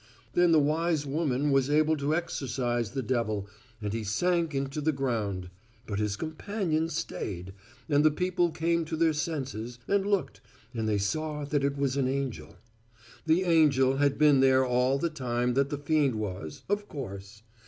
[0.33, 3.47] Then the wise woman was able to exorcise the devil,
[3.79, 5.51] and he sank into the ground;
[5.85, 7.53] but his companion stayed,
[7.87, 10.41] and the people came to their senses, and looked,
[10.73, 12.55] and they saw that it was an angel.
[13.27, 17.43] The angel had been there all the time that the fiend was, of course.